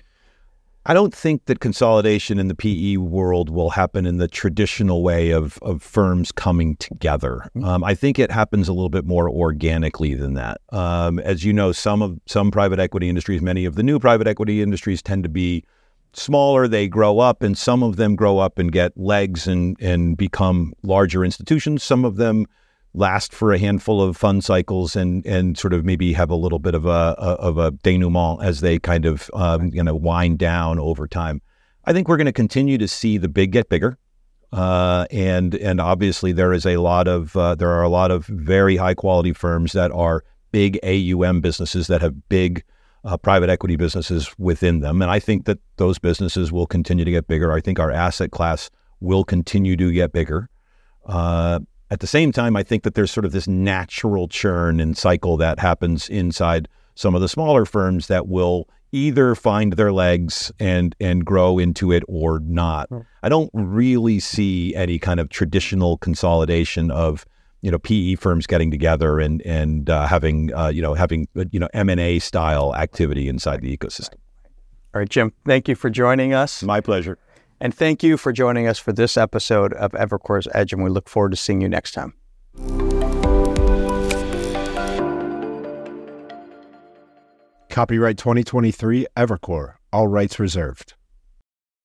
I 0.86 0.94
don't 0.94 1.14
think 1.14 1.44
that 1.46 1.60
consolidation 1.60 2.38
in 2.38 2.48
the 2.48 2.54
PE 2.54 2.96
world 2.96 3.50
will 3.50 3.68
happen 3.68 4.06
in 4.06 4.16
the 4.16 4.26
traditional 4.26 5.02
way 5.02 5.32
of, 5.32 5.58
of 5.60 5.82
firms 5.82 6.32
coming 6.32 6.76
together. 6.76 7.50
Mm-hmm. 7.54 7.64
Um, 7.64 7.84
I 7.84 7.94
think 7.94 8.18
it 8.18 8.30
happens 8.30 8.68
a 8.68 8.72
little 8.72 8.88
bit 8.88 9.04
more 9.04 9.28
organically 9.28 10.14
than 10.14 10.32
that. 10.34 10.62
Um, 10.70 11.18
as 11.18 11.44
you 11.44 11.52
know, 11.52 11.72
some 11.72 12.00
of 12.00 12.18
some 12.24 12.50
private 12.50 12.78
equity 12.78 13.08
industries, 13.10 13.42
many 13.42 13.66
of 13.66 13.74
the 13.74 13.82
new 13.82 13.98
private 13.98 14.26
equity 14.26 14.62
industries 14.62 15.02
tend 15.02 15.24
to 15.24 15.28
be 15.28 15.62
smaller. 16.14 16.66
They 16.66 16.88
grow 16.88 17.18
up, 17.18 17.42
and 17.42 17.58
some 17.58 17.82
of 17.82 17.96
them 17.96 18.16
grow 18.16 18.38
up 18.38 18.58
and 18.58 18.72
get 18.72 18.96
legs 18.96 19.46
and 19.46 19.76
and 19.80 20.16
become 20.16 20.72
larger 20.82 21.22
institutions. 21.22 21.82
Some 21.82 22.06
of 22.06 22.16
them 22.16 22.46
last 22.94 23.34
for 23.34 23.52
a 23.52 23.58
handful 23.58 24.02
of 24.02 24.16
fund 24.16 24.44
cycles 24.44 24.96
and 24.96 25.24
and 25.26 25.58
sort 25.58 25.72
of 25.72 25.84
maybe 25.84 26.12
have 26.12 26.30
a 26.30 26.34
little 26.34 26.58
bit 26.58 26.74
of 26.74 26.86
a, 26.86 27.14
of 27.18 27.58
a 27.58 27.70
denouement 27.70 28.42
as 28.42 28.60
they 28.60 28.78
kind 28.78 29.04
of 29.04 29.30
um, 29.34 29.70
you 29.72 29.82
know 29.82 29.94
wind 29.94 30.38
down 30.38 30.78
over 30.78 31.06
time. 31.06 31.40
I 31.84 31.92
think 31.92 32.08
we're 32.08 32.16
going 32.16 32.26
to 32.26 32.32
continue 32.32 32.78
to 32.78 32.88
see 32.88 33.18
the 33.18 33.28
big 33.28 33.52
get 33.52 33.68
bigger, 33.68 33.98
uh, 34.52 35.06
and 35.10 35.54
and 35.54 35.80
obviously 35.80 36.32
there 36.32 36.52
is 36.52 36.66
a 36.66 36.78
lot 36.78 37.08
of 37.08 37.36
uh, 37.36 37.54
there 37.54 37.70
are 37.70 37.82
a 37.82 37.88
lot 37.88 38.10
of 38.10 38.26
very 38.26 38.76
high 38.76 38.94
quality 38.94 39.32
firms 39.32 39.72
that 39.72 39.92
are 39.92 40.24
big 40.50 40.78
AUM 40.82 41.40
businesses 41.40 41.86
that 41.88 42.00
have 42.00 42.28
big 42.28 42.64
uh, 43.04 43.16
private 43.16 43.50
equity 43.50 43.76
businesses 43.76 44.34
within 44.38 44.80
them, 44.80 45.02
and 45.02 45.10
I 45.10 45.18
think 45.18 45.44
that 45.44 45.58
those 45.76 45.98
businesses 45.98 46.50
will 46.50 46.66
continue 46.66 47.04
to 47.04 47.10
get 47.10 47.26
bigger. 47.26 47.52
I 47.52 47.60
think 47.60 47.78
our 47.78 47.90
asset 47.90 48.32
class 48.32 48.70
will 49.00 49.24
continue 49.24 49.76
to 49.76 49.92
get 49.92 50.12
bigger. 50.12 50.48
Uh, 51.06 51.60
at 51.90 52.00
the 52.00 52.06
same 52.06 52.32
time, 52.32 52.56
I 52.56 52.62
think 52.62 52.82
that 52.82 52.94
there's 52.94 53.10
sort 53.10 53.24
of 53.24 53.32
this 53.32 53.48
natural 53.48 54.28
churn 54.28 54.80
and 54.80 54.96
cycle 54.96 55.36
that 55.38 55.58
happens 55.58 56.08
inside 56.08 56.68
some 56.94 57.14
of 57.14 57.20
the 57.20 57.28
smaller 57.28 57.64
firms 57.64 58.08
that 58.08 58.28
will 58.28 58.68
either 58.92 59.34
find 59.34 59.74
their 59.74 59.92
legs 59.92 60.50
and 60.58 60.94
and 61.00 61.24
grow 61.24 61.58
into 61.58 61.92
it 61.92 62.02
or 62.08 62.40
not. 62.40 62.88
Hmm. 62.88 63.00
I 63.22 63.28
don't 63.28 63.50
really 63.52 64.20
see 64.20 64.74
any 64.74 64.98
kind 64.98 65.20
of 65.20 65.28
traditional 65.28 65.98
consolidation 65.98 66.90
of 66.90 67.26
you 67.60 67.70
know 67.70 67.78
PE 67.78 68.16
firms 68.16 68.46
getting 68.46 68.70
together 68.70 69.20
and 69.20 69.42
and 69.42 69.88
uh, 69.88 70.06
having 70.06 70.52
uh, 70.54 70.68
you 70.68 70.82
know 70.82 70.94
having 70.94 71.28
uh, 71.36 71.44
you 71.50 71.60
know 71.60 71.68
M 71.72 71.88
and 71.88 72.00
A 72.00 72.18
style 72.18 72.74
activity 72.74 73.28
inside 73.28 73.62
the 73.62 73.76
ecosystem. 73.76 74.16
All 74.94 75.00
right, 75.00 75.08
Jim. 75.08 75.32
Thank 75.44 75.68
you 75.68 75.74
for 75.74 75.90
joining 75.90 76.32
us. 76.32 76.62
My 76.62 76.80
pleasure. 76.80 77.18
And 77.60 77.74
thank 77.74 78.02
you 78.02 78.16
for 78.16 78.32
joining 78.32 78.66
us 78.66 78.78
for 78.78 78.92
this 78.92 79.16
episode 79.16 79.72
of 79.72 79.92
Evercore's 79.92 80.46
Edge, 80.54 80.72
and 80.72 80.84
we 80.84 80.90
look 80.90 81.08
forward 81.08 81.30
to 81.30 81.36
seeing 81.36 81.60
you 81.60 81.68
next 81.68 81.92
time. 81.92 82.14
Copyright 87.68 88.18
2023 88.18 89.06
Evercore, 89.16 89.74
all 89.92 90.08
rights 90.08 90.38
reserved. 90.38 90.94